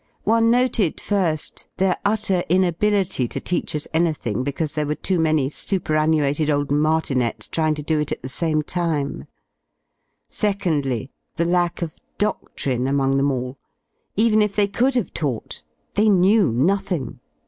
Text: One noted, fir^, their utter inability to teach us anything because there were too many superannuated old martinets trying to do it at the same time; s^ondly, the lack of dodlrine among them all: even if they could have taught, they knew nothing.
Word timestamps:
One 0.23 0.49
noted, 0.49 0.97
fir^, 0.97 1.67
their 1.77 1.95
utter 2.03 2.43
inability 2.49 3.27
to 3.27 3.39
teach 3.39 3.75
us 3.75 3.87
anything 3.93 4.43
because 4.43 4.73
there 4.73 4.87
were 4.87 4.95
too 4.95 5.19
many 5.19 5.47
superannuated 5.47 6.49
old 6.49 6.71
martinets 6.71 7.47
trying 7.47 7.75
to 7.75 7.83
do 7.83 7.99
it 7.99 8.11
at 8.11 8.23
the 8.23 8.27
same 8.27 8.63
time; 8.63 9.27
s^ondly, 10.31 11.09
the 11.35 11.45
lack 11.45 11.83
of 11.83 11.99
dodlrine 12.17 12.89
among 12.89 13.17
them 13.17 13.29
all: 13.29 13.59
even 14.15 14.41
if 14.41 14.55
they 14.55 14.67
could 14.67 14.95
have 14.95 15.13
taught, 15.13 15.61
they 15.93 16.09
knew 16.09 16.51
nothing. 16.51 17.19